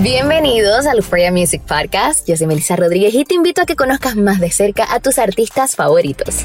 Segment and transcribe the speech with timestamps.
[0.00, 2.26] Bienvenidos al Euphoria Music Podcast.
[2.26, 5.18] Yo soy Melissa Rodríguez y te invito a que conozcas más de cerca a tus
[5.18, 6.44] artistas favoritos.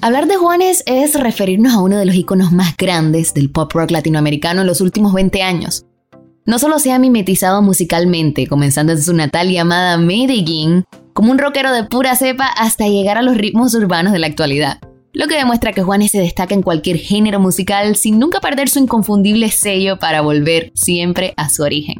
[0.00, 3.90] Hablar de Juanes es referirnos a uno de los iconos más grandes del pop rock
[3.90, 5.86] latinoamericano en los últimos 20 años.
[6.44, 11.72] No solo se ha mimetizado musicalmente, comenzando en su natal llamada Medellín, como un rockero
[11.72, 14.78] de pura cepa hasta llegar a los ritmos urbanos de la actualidad.
[15.12, 18.78] Lo que demuestra que Juanes se destaca en cualquier género musical sin nunca perder su
[18.78, 21.96] inconfundible sello para volver siempre a su origen.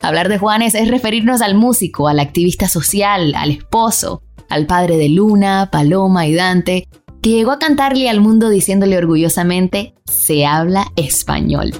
[0.00, 5.08] Hablar de Juanes es referirnos al músico, al activista social, al esposo, al padre de
[5.08, 6.88] Luna, Paloma y Dante,
[7.22, 11.72] que llegó a cantarle al mundo diciéndole orgullosamente, se habla español.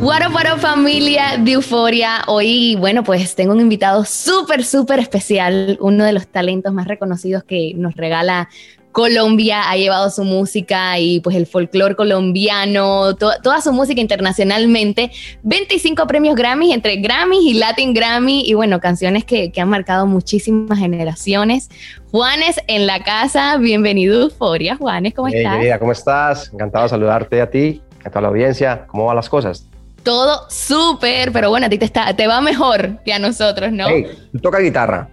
[0.00, 2.22] What up, what up, familia de Euforia.
[2.28, 7.42] Hoy, bueno, pues tengo un invitado súper, súper especial, uno de los talentos más reconocidos
[7.42, 8.48] que nos regala
[8.92, 9.68] Colombia.
[9.68, 15.10] Ha llevado su música y pues el folclore colombiano, to- toda su música internacionalmente.
[15.42, 20.06] 25 premios Grammy entre Grammys y Latin Grammy y bueno, canciones que, que han marcado
[20.06, 21.70] muchísimas generaciones.
[22.12, 24.76] Juanes en la casa, bienvenido Euforia.
[24.76, 25.56] Juanes, ¿cómo Hey, estás?
[25.56, 26.50] querida, ¿cómo estás?
[26.52, 28.86] Encantado de saludarte a ti, a toda la audiencia.
[28.86, 29.64] ¿Cómo van las cosas?
[30.02, 33.86] Todo súper, pero bueno, a ti te, está, te va mejor que a nosotros, ¿no?
[33.88, 35.08] Hey, tú tocas guitarra.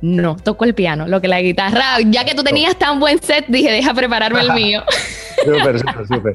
[0.00, 3.44] No, toco el piano, lo que la guitarra, ya que tú tenías tan buen set,
[3.46, 4.82] dije, deja prepararme el mío.
[5.44, 6.34] Súper, súper, súper.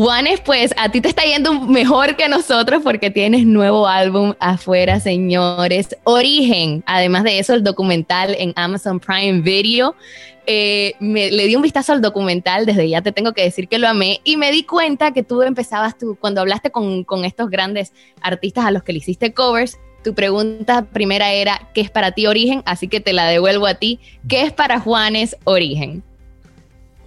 [0.00, 4.98] Juanes, pues a ti te está yendo mejor que nosotros porque tienes nuevo álbum afuera,
[4.98, 5.94] señores.
[6.04, 9.94] Origen, además de eso, el documental en Amazon Prime Video.
[10.46, 13.78] Eh, me, le di un vistazo al documental, desde ya te tengo que decir que
[13.78, 17.50] lo amé y me di cuenta que tú empezabas, tú, cuando hablaste con, con estos
[17.50, 22.12] grandes artistas a los que le hiciste covers, tu pregunta primera era, ¿qué es para
[22.12, 22.62] ti origen?
[22.64, 24.00] Así que te la devuelvo a ti.
[24.26, 26.02] ¿Qué es para Juanes origen?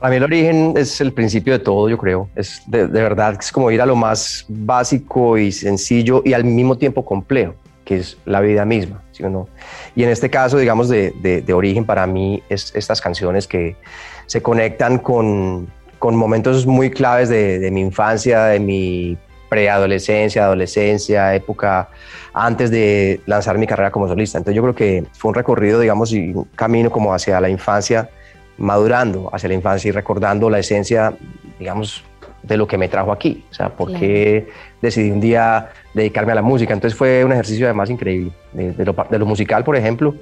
[0.03, 2.28] Para mí el origen es el principio de todo, yo creo.
[2.36, 6.44] Es de, de verdad, es como ir a lo más básico y sencillo y al
[6.44, 7.56] mismo tiempo complejo,
[7.86, 9.47] que es la vida misma, ¿sí o no?
[9.96, 13.78] Y en este caso, digamos, de, de- de origen, para mí es estas canciones que
[14.25, 21.88] se conectan con, con momentos muy claves de, mi infancia, de mi preadolescencia, adolescencia, época
[22.34, 24.38] antes de lanzar mi carrera como solista.
[24.38, 28.09] Entonces yo creo que fue un recorrido, digamos, y un camino como hacia la infancia,
[28.58, 31.14] madurando hacia la infancia y recordando la esencia,
[31.59, 32.03] digamos,
[32.44, 33.46] de lo que me trajo aquí.
[33.52, 34.00] O sea, por Claro.
[34.02, 34.47] qué
[34.81, 36.74] decidí un día dedicarme a la música.
[36.74, 38.31] Entonces fue un ejercicio además increíble.
[38.52, 40.16] De, de lo, pa- de lo musical, por ejemplo,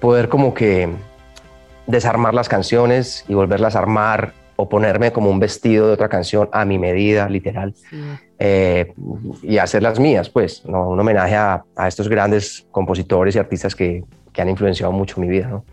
[0.00, 0.88] poder como que
[1.86, 6.48] desarmar las canciones y volverlas a armar o ponerme como un vestido de otra canción
[6.52, 7.74] a mi medida, literal,
[8.38, 8.92] eh,
[9.42, 10.88] y hacerlas mías, pues, ¿no?
[10.88, 14.02] un homenaje a, a estos grandes compositores y artistas que,
[14.32, 15.46] que han influenciado mucho mi vida.
[15.48, 15.64] ¿no?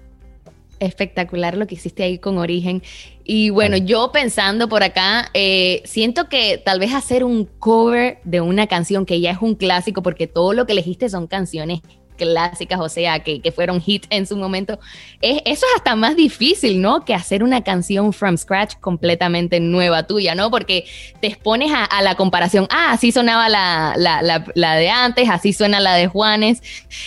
[0.80, 2.82] Espectacular lo que hiciste ahí con Origen.
[3.24, 8.42] Y bueno, yo pensando por acá, eh, siento que tal vez hacer un cover de
[8.42, 11.82] una canción que ya es un clásico, porque todo lo que elegiste son canciones
[12.14, 14.80] clásicas, o sea, que, que fueron hit en su momento,
[15.22, 17.06] es, eso es hasta más difícil, ¿no?
[17.06, 20.52] Que hacer una canción from scratch completamente nueva tuya, ¿no?
[20.52, 20.86] Porque
[21.20, 25.54] te expones a, la comparación, ah, así sonaba la, la, la, la de antes, así
[25.54, 26.62] suena la de Juanes.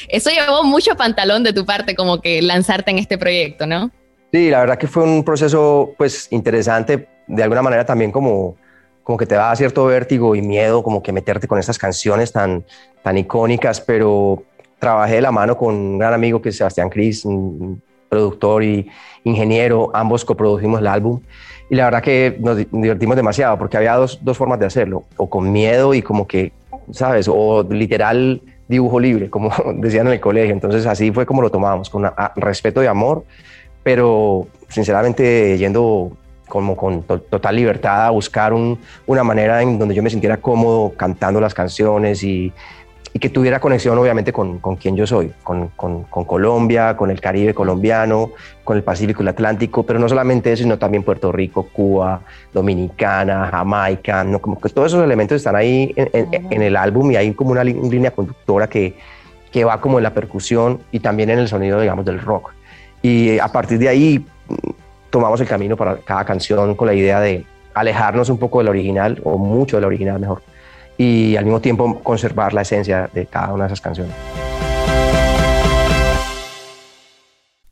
[0.09, 3.91] Eso llevó mucho pantalón de tu parte, como que lanzarte en este proyecto, ¿no?
[4.33, 8.57] Sí, la verdad que fue un proceso pues interesante, de alguna manera también como,
[9.03, 12.65] como que te da cierto vértigo y miedo, como que meterte con estas canciones tan,
[13.03, 14.43] tan icónicas, pero
[14.79, 18.89] trabajé de la mano con un gran amigo que es Sebastián Cris, un productor y
[19.25, 21.21] ingeniero, ambos coprodujimos el álbum
[21.69, 25.05] y la verdad que nos di- divertimos demasiado porque había dos, dos formas de hacerlo,
[25.17, 26.53] o con miedo y como que
[26.93, 27.29] ¿sabes?
[27.29, 30.53] O literal dibujo libre, como decían en el colegio.
[30.53, 33.25] Entonces así fue como lo tomamos, con respeto y amor,
[33.83, 36.13] pero sinceramente yendo
[36.49, 41.41] como con total libertad a buscar una manera en donde yo me sintiera cómodo cantando
[41.41, 42.53] las canciones y,
[43.17, 47.19] y que tuviera conexión obviamente con, con quien yo soy, con, con, Colombia, con el
[47.19, 48.33] Caribe colombiano,
[48.63, 52.21] con el Pacífico y el Atlántico, pero no solamente eso, sino también Puerto Rico, Cuba,
[52.53, 54.39] Dominicana, Jamaica, ¿no?
[54.39, 56.11] como que todos esos elementos están ahí en,
[56.51, 58.99] en, el álbum y hay como una línea conductora que,
[59.51, 62.53] que va como en la percusión y también en el sonido, digamos, del rock.
[63.01, 64.71] Y a partir de ahí mm,
[65.09, 69.19] tomamos el camino para cada canción con la idea de alejarnos un poco del original,
[69.25, 70.43] o mucho del original mejor,
[70.99, 74.46] y al mismo tiempo conservar la esencia de cada una de esas canciones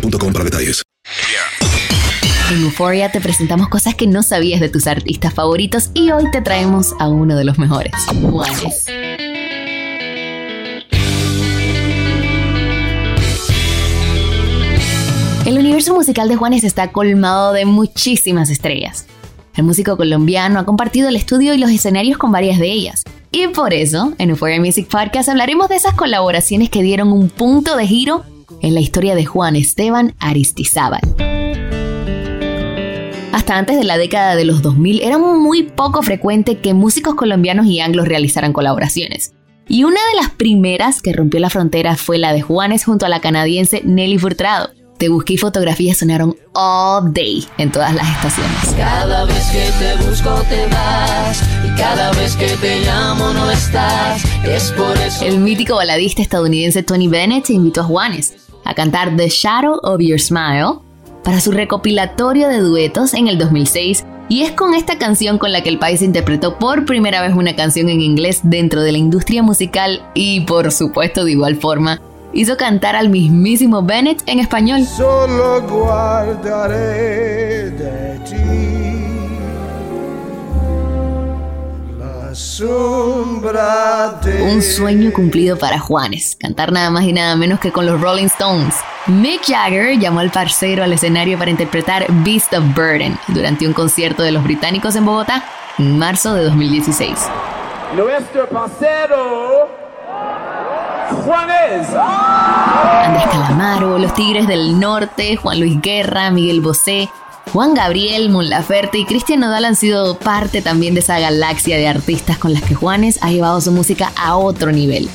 [0.00, 0.82] boostmobile para detalles.
[2.50, 6.40] En Euphoria te presentamos cosas que no sabías de tus artistas favoritos y hoy te
[6.40, 7.92] traemos a uno de los mejores,
[8.22, 8.86] Juanes.
[15.44, 19.06] El universo musical de Juanes está colmado de muchísimas estrellas.
[19.54, 23.02] El músico colombiano ha compartido el estudio y los escenarios con varias de ellas.
[23.30, 27.76] Y por eso, en Euphoria Music Podcast hablaremos de esas colaboraciones que dieron un punto
[27.76, 28.24] de giro
[28.62, 31.00] en la historia de Juan Esteban Aristizábal.
[33.32, 37.66] Hasta antes de la década de los 2000 era muy poco frecuente que músicos colombianos
[37.66, 39.34] y anglos realizaran colaboraciones.
[39.68, 43.10] Y una de las primeras que rompió la frontera fue la de Juanes junto a
[43.10, 44.70] la canadiense Nelly Furtado.
[44.98, 48.74] Te busqué y fotografías sonaron all day en todas las estaciones.
[48.76, 54.24] Cada vez que te busco te vas y cada vez que te llamo no estás.
[54.44, 55.24] Es por eso.
[55.24, 60.18] El mítico baladista estadounidense Tony Bennett invitó a Juanes a cantar The Shadow of Your
[60.18, 60.80] Smile
[61.22, 65.62] para su recopilatorio de duetos en el 2006 y es con esta canción con la
[65.62, 69.44] que el país interpretó por primera vez una canción en inglés dentro de la industria
[69.44, 72.00] musical y por supuesto de igual forma
[72.32, 74.84] hizo cantar al mismísimo Bennett en español.
[74.84, 76.78] Solo guardaré
[77.70, 78.36] de ti
[81.98, 84.42] la sombra de...
[84.42, 88.26] Un sueño cumplido para Juanes, cantar nada más y nada menos que con los Rolling
[88.26, 88.74] Stones.
[89.06, 94.22] Mick Jagger llamó al parcero al escenario para interpretar Beast of Burden durante un concierto
[94.22, 95.44] de los británicos en Bogotá
[95.78, 97.16] en marzo de 2016.
[97.96, 99.87] Nuestro parcero
[101.10, 101.88] Juanes.
[101.94, 107.08] Andrés Calamaro, Los Tigres del Norte, Juan Luis Guerra, Miguel Bosé,
[107.52, 111.88] Juan Gabriel, Mon Laferte y Cristian Nodal han sido parte también de esa galaxia de
[111.88, 115.08] artistas con las que Juanes ha llevado su música a otro nivel.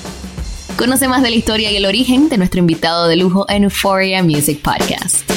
[0.77, 4.23] Conoce más de la historia y el origen de nuestro invitado de lujo en Euphoria
[4.23, 5.29] Music Podcast.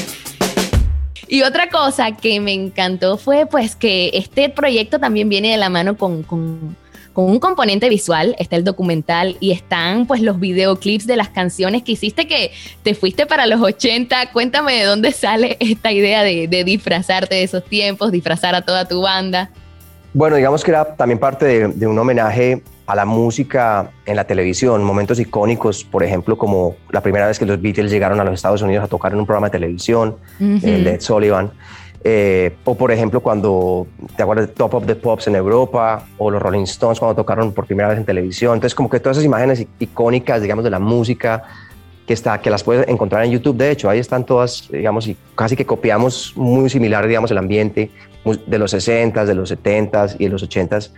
[1.28, 5.68] Y otra cosa que me encantó fue pues que este proyecto también viene de la
[5.68, 6.76] mano con con
[7.25, 11.92] un componente visual, está el documental y están pues los videoclips de las canciones que
[11.92, 14.32] hiciste que te fuiste para los 80.
[14.32, 19.02] Cuéntame de dónde sale esta idea de, disfrazarte de esos tiempos, disfrazar a toda tu
[19.02, 19.50] banda.
[20.12, 24.82] Bueno, digamos que era también parte de, un homenaje a la música en la televisión,
[24.85, 28.62] momentos icónicos, por ejemplo, como la primera vez que los Beatles llegaron a los Estados
[28.62, 31.50] Unidos a tocar en un programa de televisión, el de Ed Sullivan.
[32.04, 33.86] Eh, o por ejemplo cuando
[34.16, 37.52] te acuerdas de Top of the Pops en Europa o los Rolling Stones cuando tocaron
[37.52, 38.54] por primera vez en televisión.
[38.54, 41.44] Entonces como que todas esas imágenes icónicas, digamos, de la música
[42.06, 43.56] que, está, que las puedes encontrar en YouTube.
[43.56, 47.90] De hecho, ahí están todas, digamos, y casi que copiamos muy similar, digamos, el ambiente
[48.46, 50.92] de los 60s, de los 70s y de los 80s,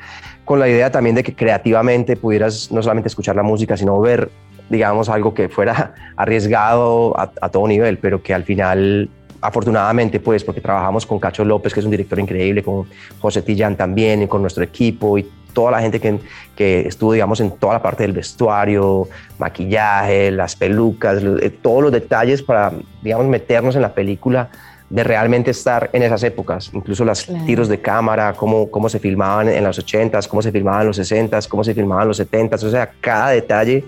[0.45, 4.31] con la idea también de que creativamente pudieras no solamente escuchar la música, sino ver,
[4.69, 10.45] digamos, algo que fuera arriesgado a, a todo nivel, pero que al final afortunadamente, pues,
[10.45, 12.87] porque trabajamos con Cacho López, que es un director increíble, con
[13.21, 16.19] José Tillán también, y con nuestro equipo y toda la gente que,
[16.55, 21.93] que estuvo, digamos, en toda la parte del vestuario, maquillaje, las pelucas, eh, todos los
[21.93, 24.51] detalles para, digamos, meternos en la película
[24.91, 29.49] de realmente estar en esas épocas, incluso los tiros de cámara, cómo, cómo se filmaban
[29.49, 32.63] en los 80s, cómo se filmaban en los 60s, cómo se filmaban en los 70s,
[32.63, 33.85] o sea, cada detalle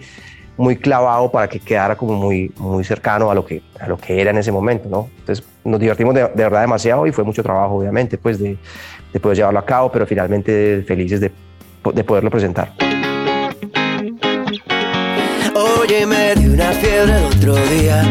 [0.57, 4.21] muy clavado para que quedara como muy, muy cercano a lo, que, a lo que
[4.21, 5.09] era en ese momento, ¿no?
[5.19, 8.57] Entonces nos divertimos de, verdad demasiado y fue mucho trabajo, obviamente, pues de,
[9.13, 11.31] de poder llevarlo a cabo, pero finalmente felices de,
[11.95, 12.73] de poderlo presentar.
[15.55, 18.03] Oye, me una fiebre el otro día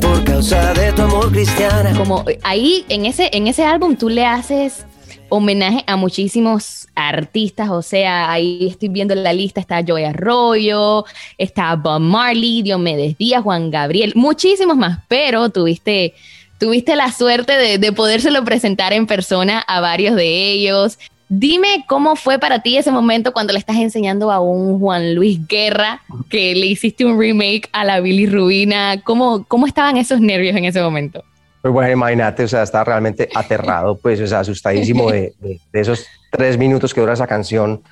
[0.00, 1.92] por causa de tu amor cristiana.
[1.96, 4.86] Como ahí en ese, en ese álbum tú le haces
[5.30, 11.04] homenaje a muchísimos artistas, o sea, ahí estoy viendo la lista, está Joy Arroyo,
[11.38, 16.14] está Bob Marley, Diomedes Díaz, Juan Gabriel, muchísimos más, pero tuviste,
[16.58, 20.98] tuviste la suerte de, de podérselo presentar en persona a varios de ellos.
[21.32, 25.38] Dime cómo fue para ti ese momento cuando le estás enseñando a un Juan Luis
[25.46, 29.00] Guerra que le hiciste un remake a la Billy Rubina.
[29.04, 31.22] ¿Cómo, cómo estaban esos nervios en ese momento?
[31.62, 36.06] Pues bueno, imagínate, o sea, estaba realmente aterrado, pues, o sea, asustadísimo de, de, esos
[36.30, 37.82] tres minutos que dura esa canción,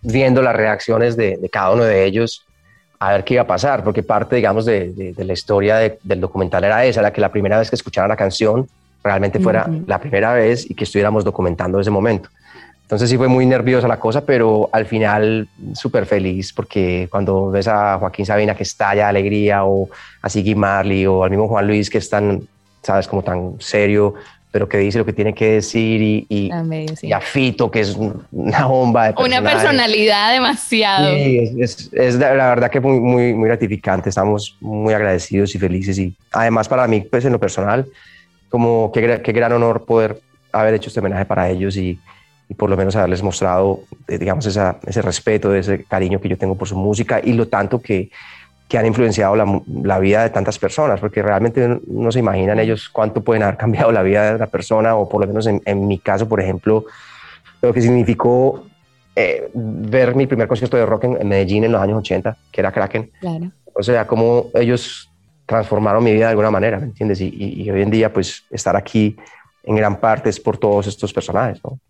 [0.00, 2.46] viendo las reacciones de, de, cada uno de ellos,
[2.98, 6.84] a ver qué iba a pasar, porque parte, digamos, de, la historia del documental era
[6.84, 8.66] esa, era que la primera vez que escuchara la canción
[9.04, 9.84] realmente fuera uh -huh.
[9.86, 12.30] la primera vez y que estuviéramos documentando ese momento.
[12.82, 17.68] Entonces sí fue muy nerviosa la cosa, pero al final súper feliz porque cuando ves
[17.68, 19.90] a Joaquín Sabina que estalla de alegría o
[20.22, 22.48] a Siggy Marley o al mismo Juan Luis que es tan,
[22.82, 24.14] sabes, como tan serio,
[24.50, 27.08] pero que dice lo que tiene que decir y, y, medio, sí.
[27.08, 27.96] y a Fito que es
[28.32, 31.14] una bomba de Una personalidad demasiado.
[31.14, 35.58] Sí, es, es, es, la verdad que muy, muy, muy gratificante, estamos muy agradecidos y
[35.58, 37.86] felices y además para mí, pues en lo personal,
[38.48, 40.20] como qué, qué gran honor poder
[40.50, 41.98] haber hecho este homenaje para ellos y,
[42.48, 46.38] y por lo menos haberles mostrado, eh, digamos, esa, ese respeto, ese cariño que yo
[46.38, 48.10] tengo por su música y lo tanto que,
[48.68, 52.88] que han influenciado la, la, vida de tantas personas, porque realmente no se imaginan ellos
[52.90, 55.86] cuánto pueden haber cambiado la vida de una persona, o por lo menos en, en
[55.86, 56.84] mi caso, por ejemplo,
[57.62, 58.66] lo que significó
[59.16, 62.60] eh, ver mi primer concierto de rock en, en, Medellín en los años 80, que
[62.60, 63.10] era Kraken.
[63.20, 63.50] Claro.
[63.74, 65.10] O sea, cómo ellos
[65.46, 67.20] transformaron mi vida de alguna manera, ¿me entiendes?
[67.20, 69.16] Y, y, y hoy en día, pues, estar aquí
[69.64, 71.80] en gran parte es por todos estos personajes, ¿no?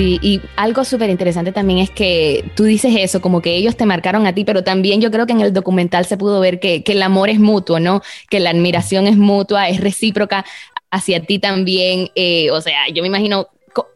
[0.00, 3.84] Sí, y algo súper interesante también es que tú dices eso, como que ellos te
[3.84, 6.82] marcaron a ti, pero también yo creo que en el documental se pudo ver que,
[6.86, 8.00] el amor es mutuo, ¿no?
[8.30, 10.46] Que la admiración es mutua, es recíproca
[10.90, 12.08] hacia ti también.
[12.14, 13.48] Eh, o sea, yo me imagino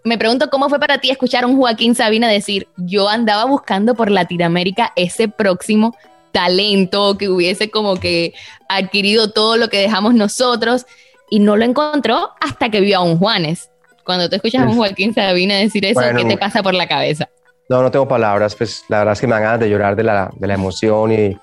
[0.04, 3.94] me pregunto cómo fue para ti escuchar a un Joaquín Sabina decir, yo andaba buscando
[3.94, 5.96] por Latinoamérica ese próximo
[6.32, 8.34] talento que hubiese como que
[8.68, 10.84] adquirido todo lo que dejamos nosotros
[11.30, 13.70] y no lo encontró hasta que vio a un Juanes.
[14.04, 16.87] Cuando tú escuchas a un Joaquín Sabina decir eso, bueno, ¿qué te pasa por la
[16.87, 17.28] cabeza?
[17.68, 20.02] No, no tengo palabras, pues la verdad es que me dan ganas de llorar de
[20.02, 21.38] la, de la emoción y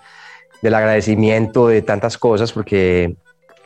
[0.62, 3.16] del agradecimiento de tantas cosas, porque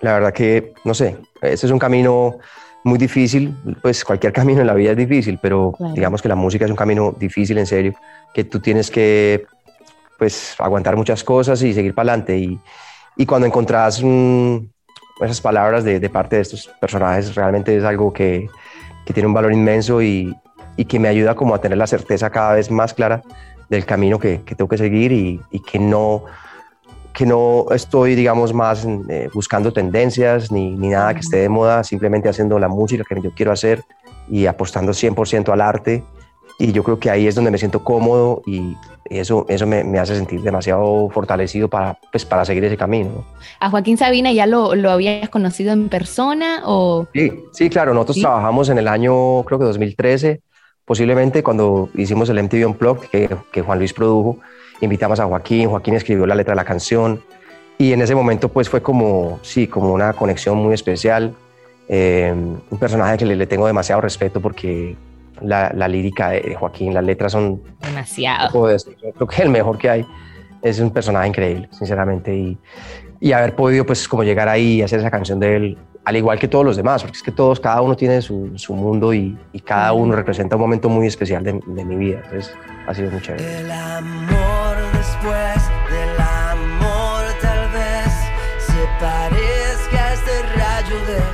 [0.02, 2.38] la verdad que, no sé, ese es un camino
[2.86, 5.94] muy difícil, pues cualquier camino en la vida es difícil, pero claro.
[5.94, 7.94] digamos que la música es un camino difícil en serio,
[8.34, 9.46] que tú tienes que
[10.18, 12.38] pues aguantar muchas cosas y seguir para adelante.
[12.38, 12.58] Y,
[13.18, 14.60] y, cuando encontrás mmm,
[15.20, 18.48] esas palabras de, de, parte de estos personajes, realmente es algo que,
[19.06, 20.36] que tiene un valor inmenso y,
[20.76, 23.22] y, que me ayuda como a tener la certeza cada vez más clara
[23.70, 26.24] del camino que, que tengo que seguir y, y, que no
[27.14, 31.82] que no estoy, digamos, más eh, buscando tendencias ni, ni nada que esté de moda,
[31.86, 33.82] simplemente haciendo la música que yo quiero hacer
[34.30, 36.04] y apostando 100% al arte.
[36.58, 38.76] Y yo creo que ahí es donde me siento cómodo y,
[39.10, 43.10] eso, eso me, me, hace sentir demasiado fortalecido para, pues, para seguir ese camino.
[43.10, 43.26] ¿no?
[43.60, 46.64] ¿A Joaquín Sabina ya lo, lo, habías conocido en persona?
[46.66, 47.06] O...
[47.14, 48.22] Sí, sí, claro, nosotros ¿Sí?
[48.22, 50.42] trabajamos en el año, creo que 2013,
[50.86, 54.40] posiblemente cuando hicimos el MTV Unplugged, que, que Juan Luis produjo,
[54.82, 57.22] invitamos a Joaquín, Joaquín escribió la letra de la canción
[57.78, 61.36] Y en ese momento pues fue como, sí, como una conexión muy especial.
[61.88, 64.96] Eh, un personaje que le, le, tengo demasiado respeto porque
[65.42, 67.62] la, la, lírica de Joaquín, las letras son...
[67.82, 68.50] Demasiado.
[68.52, 70.06] Creo que el mejor que hay.
[70.62, 72.36] Es un personaje increíble, sinceramente.
[72.36, 72.58] Y,
[73.20, 76.40] y haber podido pues como llegar ahí y hacer esa canción de él, al igual
[76.40, 79.38] que todos los demás, porque es que todos, cada uno tiene su, su mundo y,
[79.52, 82.22] y, cada uno representa un momento muy especial de, de mi vida.
[82.26, 82.54] Entonces
[82.88, 83.62] ha sido muy chévere.
[83.62, 86.05] El amor después del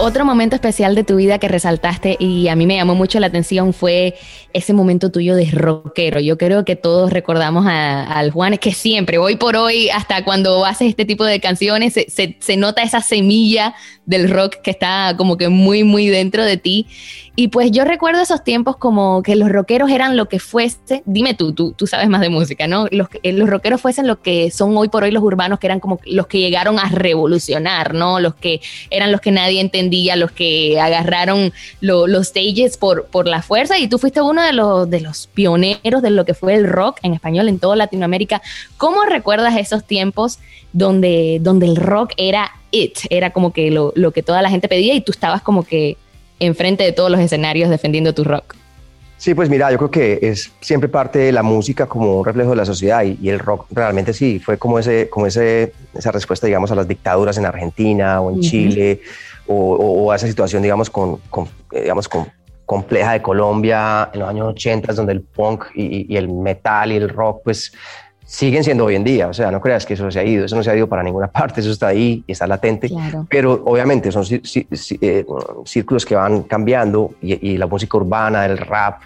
[0.03, 3.27] Otro momento especial de tu vida que resaltaste y a mí me llamó mucho la
[3.27, 4.15] atención fue
[4.51, 6.19] ese momento tuyo de rockero.
[6.19, 10.65] Yo creo que todos recordamos al Juan, es que siempre, hoy por hoy, hasta cuando
[10.65, 13.75] haces este tipo de canciones, se, se, se, nota esa semilla
[14.07, 16.87] del rock que está como que muy, muy dentro de ti.
[17.33, 21.33] Y pues yo recuerdo esos tiempos como que los rockeros eran lo que fuese, dime
[21.33, 22.87] tú, tú, tú sabes más de música, ¿no?
[22.91, 25.99] Los, los rockeros fuesen lo que son hoy por hoy los urbanos, que eran como
[26.05, 28.19] los que llegaron a revolucionar, ¿no?
[28.19, 28.59] Los que
[28.89, 33.79] eran los que nadie entendía, los que agarraron lo, los stages por, por la fuerza
[33.79, 36.99] y tú fuiste uno de los, de los pioneros de lo que fue el rock
[37.01, 38.41] en español en toda Latinoamérica.
[38.75, 40.39] ¿Cómo recuerdas esos tiempos
[40.73, 42.99] donde, donde el rock era it?
[43.09, 45.97] Era como que lo, lo que toda la gente pedía y tú estabas como que
[46.45, 48.55] enfrente de todos los escenarios defendiendo tu rock.
[49.17, 52.49] Sí, pues mira, yo creo que es siempre parte de la música como un reflejo
[52.49, 56.11] de la sociedad y, y el rock realmente sí, fue como, ese, como ese, esa
[56.11, 58.49] respuesta, digamos, a las dictaduras en Argentina o en uh -huh.
[58.49, 59.01] Chile
[59.45, 62.25] o, o, o, a esa situación, digamos, con, con digamos, con
[62.65, 66.95] compleja de Colombia en los años 80, donde el punk y, y, el metal y
[66.95, 67.73] el rock, pues
[68.31, 69.27] siguen siendo hoy en día.
[69.27, 71.03] O sea, no creas que eso se ha ido, eso no se ha ido para
[71.03, 72.87] ninguna parte, eso está ahí y está latente.
[72.87, 73.27] Claro.
[73.29, 75.25] Pero obviamente son eh,
[75.65, 79.01] círculos que van cambiando y, y, la música urbana, el rap,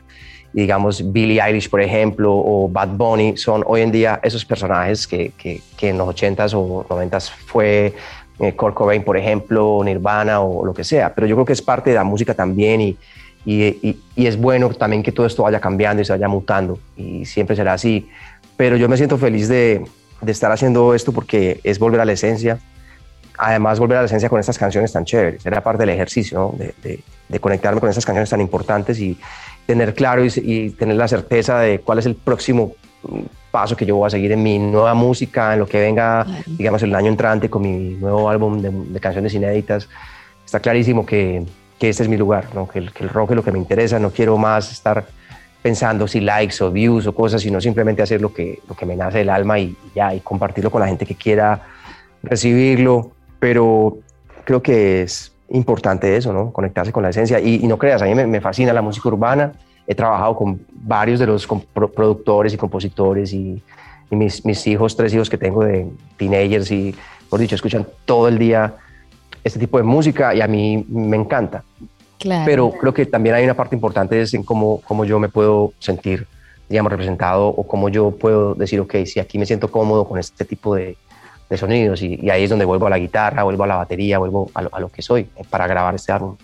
[0.54, 5.32] digamos Billie Eilish, por ejemplo, o Bad Bunny, son hoy en día esos personajes que,
[5.36, 7.96] que, que en los 80s o 90s fue
[8.40, 11.16] eh, Kurt Cobain, por ejemplo, Nirvana o lo que sea.
[11.16, 12.98] Pero yo creo que es parte de la música también y,
[13.44, 16.78] y, y, y, es bueno también que todo esto vaya cambiando y se vaya mutando
[16.96, 18.08] y siempre será así.
[18.58, 19.86] Pero yo me siento feliz de,
[20.22, 22.60] de estar haciendo esto porque es volver a la esencia.
[23.38, 25.46] Además, volver a la esencia con estas canciones tan chéveres.
[25.46, 26.58] Era parte del ejercicio, ¿no?
[26.58, 29.18] de, de, de, conectarme con estas canciones tan importantes y
[29.66, 32.76] tener claro y, y, tener la certeza de cuál es el próximo
[33.52, 36.82] paso que yo voy a seguir en mi nueva música, en lo que venga, digamos,
[36.84, 39.88] el año entrante con mi nuevo álbum de, de canciones inéditas.
[40.46, 41.44] Está clarísimo que,
[41.80, 42.68] que este es mi lugar, ¿no?
[42.68, 44.00] que, el, que el rock es lo que me interesa.
[44.00, 45.06] No quiero más estar
[45.66, 48.96] pensando si likes o views o cosas, sino simplemente hacer lo que, lo que me
[48.96, 51.60] nace del alma y, ya, y compartirlo con la gente que quiera
[52.22, 53.10] recibirlo.
[53.40, 53.98] Pero
[54.44, 56.54] creo que es importante eso, ¿no?
[56.54, 57.40] Conectarse con la esencia.
[57.40, 59.54] Y, y no creas, a mí me, me, fascina la música urbana.
[59.88, 63.60] He trabajado con varios de los productores y compositores y,
[64.12, 66.94] y mis, mis, hijos, tres hijos que tengo de teenagers y,
[67.28, 68.76] por dicho, escuchan todo el día
[69.44, 71.64] este tipo de música y a mí me encanta.
[72.26, 72.44] Claro.
[72.44, 75.74] Pero creo que también hay una parte importante es en cómo, cómo yo me puedo
[75.78, 76.26] sentir,
[76.68, 80.44] digamos, representado o cómo yo puedo decir, ok, si aquí me siento cómodo con este
[80.44, 80.98] tipo de,
[81.52, 84.18] de sonidos y, y, ahí es donde vuelvo a la guitarra, vuelvo a la batería,
[84.18, 86.36] vuelvo a lo, a lo que soy eh, para grabar este álbum.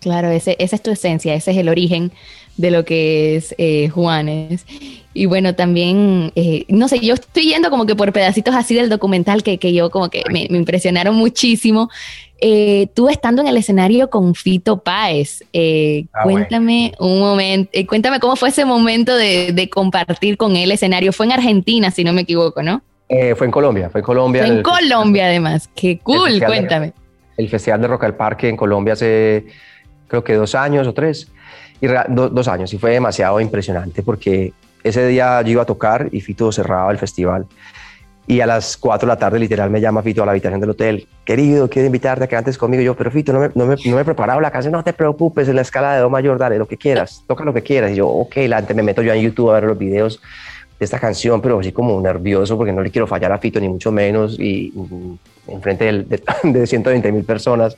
[0.00, 2.10] Claro, ese, esa es tu esencia, ese es el origen
[2.56, 4.64] de lo que es eh, Juanes.
[5.12, 8.88] Y bueno, también, eh, no sé, yo estoy yendo como que por pedacitos así del
[8.88, 11.90] documental que, que yo como que me, me impresionaron muchísimo.
[12.38, 17.14] Eh, tú estando en el escenario con Fito Páez, eh, ah, cuéntame bueno.
[17.14, 21.12] un momento, eh, cuéntame cómo fue ese momento de, de, compartir con él escenario.
[21.12, 22.82] Fue en Argentina, si no me equivoco, ¿no?
[23.08, 24.42] Eh, fue en Colombia, fue en Colombia.
[24.42, 25.70] Fue en el, Colombia, además.
[25.74, 26.86] Qué cool, el cuéntame.
[26.86, 26.92] De,
[27.38, 29.46] el Festival de Rock al Parque en Colombia hace,
[30.08, 31.30] creo que dos años o tres,
[31.80, 36.08] y do, dos años, y fue demasiado impresionante porque ese día yo iba a tocar
[36.12, 37.46] y Fito cerraba el festival
[38.26, 40.70] y a las 4 de la tarde literal me llama Fito a la habitación del
[40.70, 42.82] hotel, querido, quiero invitarte a que antes conmigo.
[42.82, 44.92] Yo, pero Fito, no me, no me, no me he preparado la canción, no te
[44.92, 47.92] preocupes, en la escala de Do mayor, dale lo que quieras, toca lo que quieras.
[47.92, 50.20] Y yo, ok, la, antes me meto yo en YouTube a ver los videos
[50.78, 53.68] de esta canción, pero así como nervioso porque no le quiero fallar a Fito, ni
[53.68, 55.92] mucho menos, y, y enfrente de,
[56.42, 57.76] de, de 120 mil personas.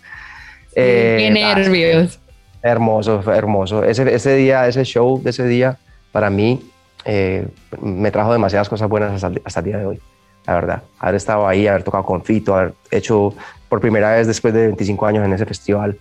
[0.75, 2.19] Eh, qué nervios.
[2.63, 3.85] Hermoso, hermoso.
[3.85, 5.77] Ese, ese día, ese show de ese día,
[6.11, 6.61] para mí,
[7.05, 7.47] eh,
[7.83, 10.01] me trajo demasiadas cosas buenas hasta, hasta el día de hoy
[10.49, 10.83] la verdad.
[10.99, 13.35] Haber estado ahí, haber tocado con Fito, haber hecho
[13.69, 15.99] por primera vez después de 25 años en ese festival,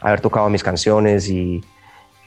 [0.00, 1.60] haber tocado mis canciones y,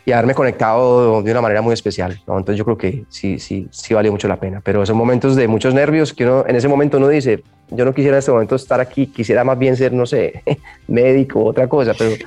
[0.06, 2.22] y haberme conectado de una manera muy especial.
[2.28, 2.38] ¿no?
[2.38, 4.60] Entonces yo creo que sí, sí, sí valió mucho la pena.
[4.62, 7.94] Pero son momentos de muchos nervios que uno en ese momento uno dice, yo no
[7.94, 10.44] quisiera en este momento estar aquí, quisiera más bien ser, no sé,
[10.90, 12.18] médico o otra cosa, pero,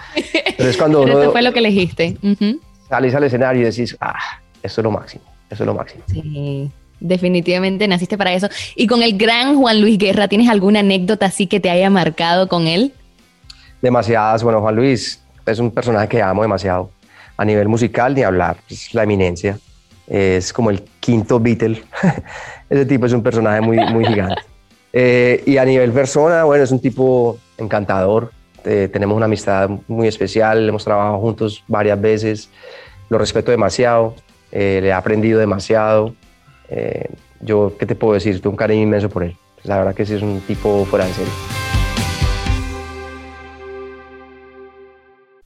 [0.57, 1.33] pero es cuando pero uno...
[1.33, 2.17] fue lo que elegiste.
[2.23, 2.61] Uh -huh.
[2.89, 6.03] Salís al escenario y decís, ah, eso es lo máximo, eso es lo máximo.
[6.07, 6.73] Sí
[7.05, 8.49] definitivamente naciste para eso.
[8.75, 12.49] Y con el gran Juan Luis Guerra, ¿tienes alguna anécdota así que te haya marcado
[12.49, 12.93] con él?
[13.83, 14.43] Demasiadas.
[14.43, 16.91] Bueno, Juan Luis es un personaje que amo demasiado.
[17.37, 19.59] A nivel musical, ni hablar, es la eminencia.
[20.07, 21.83] Es como el quinto Beatle.
[22.71, 24.43] Ese tipo es un personaje muy, muy gigante.
[24.93, 28.31] Eh, y a nivel persona, bueno, es un tipo encantador.
[28.65, 32.49] Eh, tenemos una amistad muy especial, hemos trabajado juntos varias veces.
[33.11, 34.15] Lo respeto demasiado,
[34.53, 36.15] eh, le he aprendido demasiado.
[37.41, 38.41] Yo, ¿qué te puedo decir?
[38.41, 39.37] Tengo un cariño inmenso por él.
[39.65, 41.64] La verdad que sí es un tipo fuera de serie.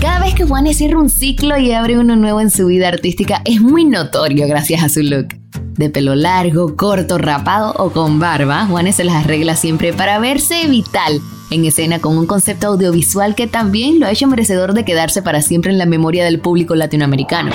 [0.00, 3.42] Cada vez que Juanes cierra un ciclo y abre uno nuevo en su vida artística
[3.44, 5.28] es muy notorio gracias a su look.
[5.76, 10.68] De pelo largo, corto, rapado o con barba, Juanes se las arregla siempre para verse
[10.68, 15.22] vital en escena con un concepto audiovisual que también lo ha hecho merecedor de quedarse
[15.22, 17.52] para siempre en la memoria del público latinoamericano.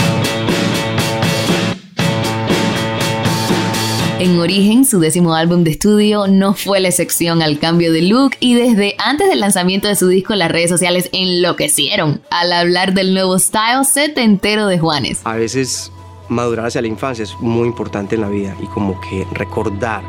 [4.20, 8.32] En Origen, su décimo álbum de estudio, no fue la excepción al cambio de look
[8.42, 13.14] y desde antes del lanzamiento de su disco las redes sociales enloquecieron al hablar del
[13.14, 15.22] nuevo style setentero de Juanes.
[15.24, 15.94] A veces
[16.28, 20.04] madurar hacia la infancia es muy importante en la vida y como que recordar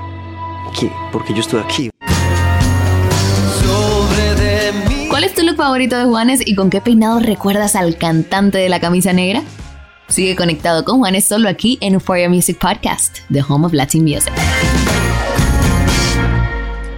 [0.77, 1.91] que, porque yo estoy aquí.
[5.09, 8.69] ¿Cuál es tu look favorito de Juanes y con qué peinado recuerdas al cantante de
[8.69, 9.45] la camisa negra?
[10.11, 14.33] Sigue conectado con Juanes solo aquí en Euphoria Music Podcast, The Home of Latin Music.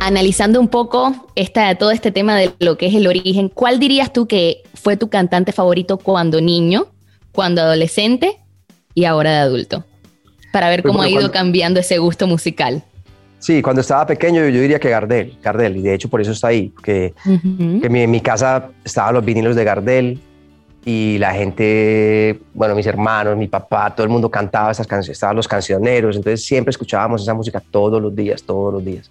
[0.00, 4.14] Analizando un poco esta, todo este tema de lo que es el origen, ¿cuál dirías
[4.14, 6.86] tú que fue tu cantante favorito cuando niño,
[7.32, 8.38] cuando adolescente
[8.94, 9.84] y ahora de adulto?
[10.50, 12.82] Para ver cómo ha ido cambiando ese gusto musical.
[13.40, 16.48] Sí, cuando estaba pequeño yo diría que Gardel, Gardel, y de hecho por eso está
[16.48, 20.20] ahí, que, que en mi casa estaban los vinilos de Gardel,
[20.84, 25.36] y la gente, bueno, mis hermanos, mi papá, todo el mundo cantaba esas canciones, estaban
[25.36, 29.10] los cancioneros, entonces siempre escuchábamos esa música todos los días, todos los días.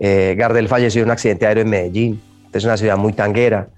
[0.00, 2.20] Eh, Gardel falleció en un accidente aéreo en Medellín,
[2.52, 3.68] es una ciudad muy tanguera.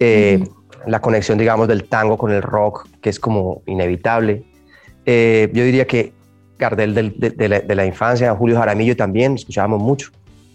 [0.00, 0.44] Eh,
[0.86, 4.44] la conexión, digamos, del tango con el rock, que es como inevitable.
[5.04, 6.12] Eh, yo diría que
[6.58, 10.10] Gardel de, la, de, la, infancia, Julio Jaramillo también, escuchábamos mucho.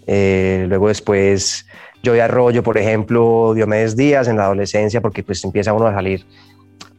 [0.08, 1.66] luego después
[2.04, 5.94] yo ya Arroyo, por ejemplo, Diomedes Díaz en la adolescencia, porque pues empieza uno a
[5.94, 6.26] salir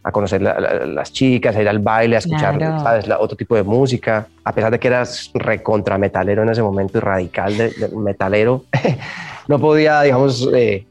[0.05, 3.07] a conocer las chicas, a ir al baile, a escuchar ¿sabes?
[3.19, 7.01] otro tipo de música, a pesar de que eras recontra metalero en ese momento y
[7.01, 8.65] radical de, metalero,
[9.49, 10.87] no podía, digamos, eh,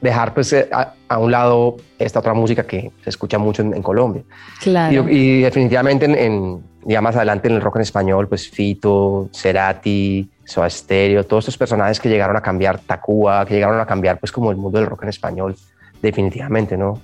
[0.00, 4.22] dejar pues eh, a, un lado esta otra música que se escucha mucho en, Colombia.
[4.60, 5.08] Claro.
[5.08, 10.70] Y, definitivamente en, ya más adelante en el rock en español, pues Fito, Cerati, Soda
[10.70, 14.50] Stereo, todos estos personajes que llegaron a cambiar Tacuba, que llegaron a cambiar pues como
[14.50, 15.54] el mundo del rock en español,
[16.00, 17.00] definitivamente, ¿no?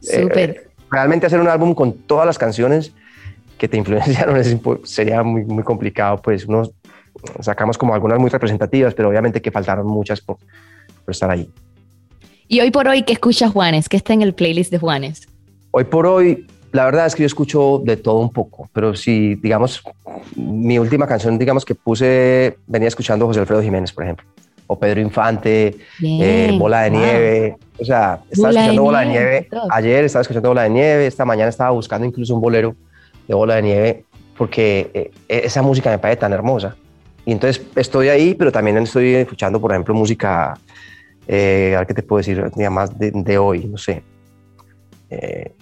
[0.00, 0.50] Súper.
[0.50, 2.92] Eh, realmente hacer un álbum con todas las canciones
[3.58, 4.36] que te influenciaron
[4.84, 6.70] sería muy, muy complicado, pues unos
[7.40, 10.36] sacamos como algunas muy representativas, pero obviamente que faltaron muchas por,
[11.04, 11.50] por estar ahí.
[12.46, 13.88] Y hoy por hoy, ¿qué escucha Juanes?
[13.88, 15.28] ¿Qué está en el playlist de Juanes?
[15.72, 19.34] Hoy por hoy, La verdad es que yo escucho de todo un poco, pero si,
[19.36, 19.82] digamos,
[20.36, 24.26] mi última canción, digamos que puse, venía escuchando José Alfredo Jiménez, por ejemplo,
[24.66, 27.56] o Pedro Infante, eh, Bola de Nieve.
[27.78, 29.48] O sea, estaba escuchando Bola de Nieve.
[29.70, 32.74] Ayer estaba escuchando Bola de Nieve, esta mañana estaba buscando incluso un bolero
[33.28, 34.04] de Bola de Nieve,
[34.38, 36.74] porque eh, esa música me parece tan hermosa.
[37.26, 40.58] Y entonces estoy ahí, pero también estoy escuchando, por ejemplo, música,
[41.28, 44.02] eh, a ver qué te puedo decir, más de, de hoy, no sé.
[45.10, 45.52] Eh,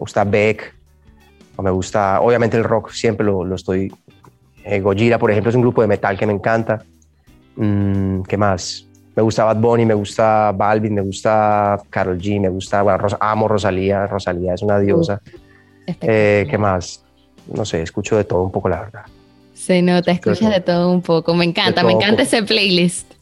[0.00, 0.74] gusta Beck,
[1.56, 3.92] o me gusta, obviamente el rock siempre lo, lo estoy.
[4.64, 6.82] Eh, Gojira, por ejemplo, es un grupo de metal que me encanta.
[7.56, 8.86] Mm, ¿Qué más?
[9.14, 13.48] Me gusta Bad Bunny, me gusta Balvin, me gusta Carol G, me gusta, bueno, amo
[13.48, 15.20] Rosalía, Rosalía es una diosa.
[15.86, 17.04] Eh, ¿Qué más?
[17.52, 19.04] No sé, escucho de todo un poco, la verdad.
[19.52, 21.34] Se nota, escuchas de todo un poco.
[21.34, 23.12] Me encanta, me encanta ese playlist.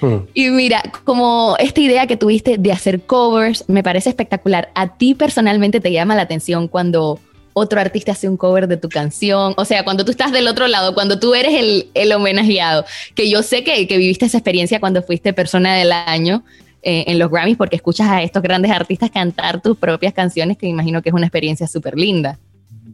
[0.00, 0.18] Hmm.
[0.34, 4.70] Y mira, como esta idea que tuviste de hacer covers, me parece espectacular.
[4.74, 7.18] ¿A ti personalmente te llama la atención cuando
[7.52, 9.54] otro artista hace un cover de tu canción?
[9.56, 12.84] O sea, cuando tú estás del otro lado, cuando tú eres el, el homenajeado,
[13.14, 16.42] que yo sé que, que, viviste esa experiencia cuando fuiste persona del año
[16.82, 20.66] eh, en los Grammys, porque escuchas a estos grandes artistas cantar tus propias canciones, que
[20.66, 22.38] imagino que es una experiencia súper linda.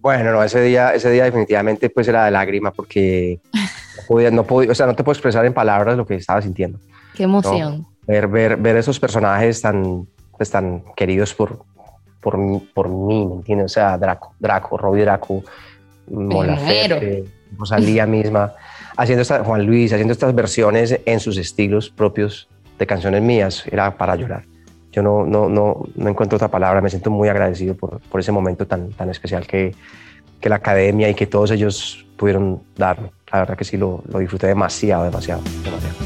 [0.07, 4.45] Bueno, no, ese día, ese día definitivamente pues era de lágrima porque no podía, no
[4.45, 6.79] podía, o sea, no te puedo expresar en palabras lo que estaba sintiendo.
[7.17, 7.79] Qué emoción.
[7.79, 7.91] ¿no?
[8.07, 11.59] Ver, ver, ver esos personajes tan, pues, tan queridos por,
[12.21, 12.39] por,
[12.73, 13.65] por mí, ¿me entiendes?
[13.65, 15.43] O sea, Draco, Draco, Robbie Draco,
[16.09, 16.57] Mola
[17.59, 18.53] Rosalía misma,
[18.97, 23.99] haciendo esta, Juan Luis, haciendo estas versiones en sus estilos propios de canciones mías, era
[23.99, 24.45] para llorar
[24.97, 28.33] yo no, no, no, no encuentro otra palabra, me siento muy agradecido por, por ese
[28.33, 29.75] momento tan, tan especial que,
[30.41, 33.11] que, la academia y que todos ellos pudieron darme.
[33.31, 36.06] La verdad que sí lo, lo disfruté demasiado, demasiado, demasiado.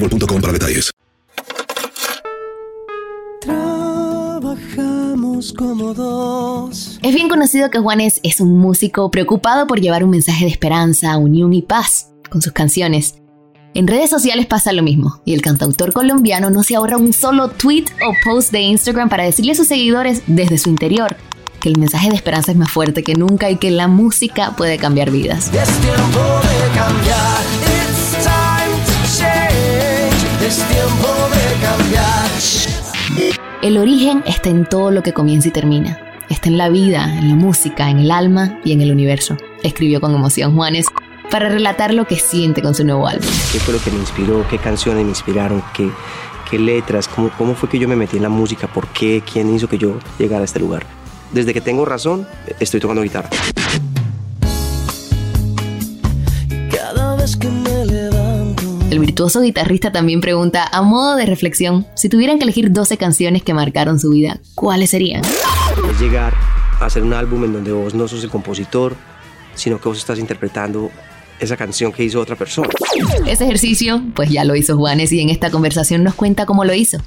[0.01, 0.91] boostmobile.com para detalles.
[3.41, 4.73] Trabajamos
[5.53, 6.99] como dos.
[7.01, 11.17] Es bien conocido que Juanes es un músico preocupado por llevar un mensaje de esperanza,
[11.17, 13.15] unión y paz con sus canciones.
[13.73, 17.51] En redes sociales pasa lo mismo, y el cantautor colombiano no se ahorra un solo
[17.51, 21.15] tweet o post de Instagram para decirle a sus seguidores desde su interior
[21.61, 24.77] que el mensaje de esperanza es más fuerte que nunca y que la música puede
[24.77, 25.47] cambiar vidas.
[25.53, 27.70] Es tiempo de cambiar.
[30.51, 32.29] Es tiempo de cambiar.
[33.61, 35.97] El origen está en todo lo que comienza y termina.
[36.27, 39.37] Está en la vida, en la música, en el alma y en el universo.
[39.63, 40.87] Escribió con emoción Juanes
[41.29, 43.29] para relatar lo que siente con su nuevo álbum.
[43.53, 44.45] ¿Qué fue lo que me inspiró?
[44.49, 45.63] ¿Qué canciones me inspiraron?
[45.73, 45.89] ¿Qué,
[46.49, 47.07] qué letras?
[47.07, 48.67] ¿Cómo, ¿Cómo fue que yo me metí en la música?
[48.67, 49.23] ¿Por qué?
[49.31, 50.85] ¿Quién hizo que yo llegara a este lugar?
[51.31, 52.27] Desde que tengo razón,
[52.59, 53.29] estoy tocando guitarra.
[56.69, 57.70] Cada vez que me.
[58.91, 63.41] El virtuoso guitarrista también pregunta, a modo de reflexión, si tuvieran que elegir 12 canciones
[63.41, 65.21] que marcaron su vida, ¿cuáles serían?
[65.23, 66.33] Es llegar
[66.77, 68.97] a hacer un álbum en donde vos no sos el compositor,
[69.55, 70.91] sino que vos estás interpretando
[71.39, 72.67] esa canción que hizo otra persona.
[73.25, 76.73] Ese ejercicio, pues ya lo hizo Juanes y en esta conversación nos cuenta cómo lo
[76.73, 76.97] hizo.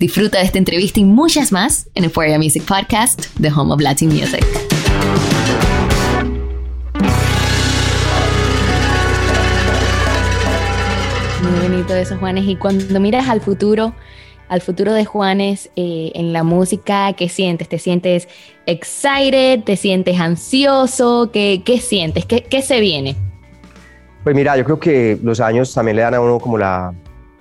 [0.00, 4.08] Disfruta de esta entrevista y muchas más en Euphoria Music Podcast, The Home of Latin
[4.08, 4.44] Music.
[11.82, 12.44] Bonito eso, Juanes.
[12.46, 13.92] Y cuando miras al futuro,
[14.48, 17.68] al futuro de Juanes eh, en la música, ¿qué sientes?
[17.68, 18.28] ¿Te sientes
[18.66, 19.64] excited?
[19.64, 21.30] ¿Te sientes ansioso?
[21.32, 22.24] ¿Qué, qué sientes?
[22.24, 23.16] ¿Qué, ¿Qué se viene?
[24.22, 26.94] Pues mira, yo creo que los años también le dan a uno como la,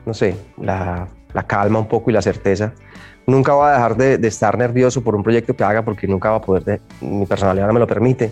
[0.08, 2.74] no sé, la, la calma un poco y la certeza.
[3.28, 6.32] Nunca va a dejar de, de, estar nervioso por un proyecto que haga porque nunca
[6.32, 8.32] va a poder, de, mi personalidad no me lo permite,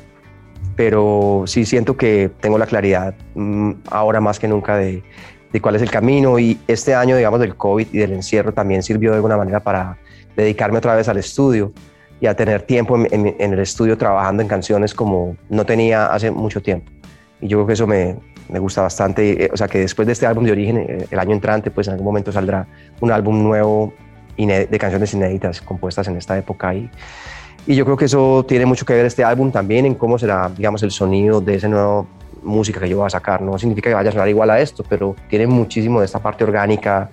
[0.76, 5.04] pero sí siento que tengo la claridad mmm, ahora más que nunca de,
[5.52, 8.84] de cuál es el camino y este año, digamos, del COVID y del encierro también
[8.84, 9.98] sirvió de alguna manera para
[10.36, 11.74] dedicarme otra vez al estudio
[12.22, 16.62] y a tener tiempo en, el estudio trabajando en canciones como no tenía hace mucho
[16.62, 16.92] tiempo.
[17.42, 18.18] Y yo creo que eso me,
[18.50, 19.46] me gusta bastante.
[19.46, 21.88] Eh, o sea, que después de este álbum de origen, eh, el año entrante, pues
[21.88, 22.68] en algún momento saldrá
[23.00, 23.94] un álbum nuevo
[24.38, 26.74] de canciones inéditas compuestas en esta época.
[26.74, 26.90] Y,
[27.68, 30.50] y yo creo que eso tiene mucho que ver este álbum también en cómo será,
[30.56, 32.06] digamos, el sonido de esa nueva
[32.43, 33.41] música que yo voy a sacar.
[33.41, 36.43] No significa que vaya a sonar igual a esto, pero tiene muchísimo de esta parte
[36.43, 37.10] orgánica,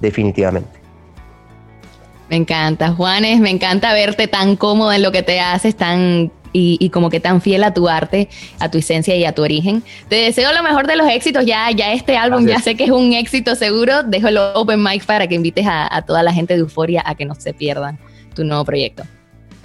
[0.00, 0.80] definitivamente.
[2.28, 6.78] Me encanta, Juanes, me encanta verte tan cómodo en lo que te haces, tan y,
[6.80, 9.82] y, como que tan fiel a tu arte, a tu esencia y a tu origen.
[10.08, 11.44] Te deseo lo mejor de los éxitos.
[11.44, 12.64] Ya, ya este álbum Gracias.
[12.64, 14.02] ya sé que es un éxito seguro.
[14.02, 17.14] Dejo el open mic para que invites a, a, toda la gente de Euforia a
[17.14, 17.98] que no se pierdan
[18.34, 19.02] tu nuevo proyecto.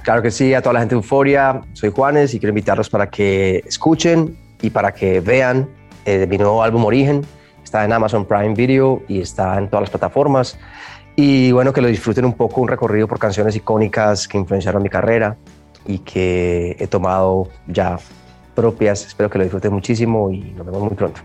[0.03, 1.61] Claro que sí, a toda la gente de Euforia.
[1.73, 5.69] Soy Juanes y quiero invitarlos para que escuchen y para que vean
[6.05, 7.25] eh, mi nuevo álbum Origen.
[7.63, 10.57] Está en Amazon Prime Video y está en todas las plataformas.
[11.15, 14.89] Y bueno, que lo disfruten un poco, un recorrido por canciones icónicas que influenciaron mi
[14.89, 15.37] carrera
[15.85, 17.97] y que he tomado ya
[18.55, 19.05] propias.
[19.05, 21.21] Espero que lo disfruten muchísimo y nos vemos muy pronto.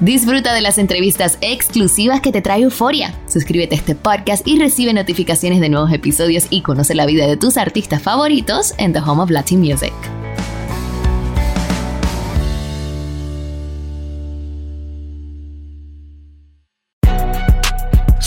[0.00, 3.14] Disfruta de las entrevistas exclusivas que te trae Euforia.
[3.26, 7.36] Suscríbete a este podcast y recibe notificaciones de nuevos episodios y conoce la vida de
[7.36, 9.92] tus artistas favoritos en The Home of Latin Music.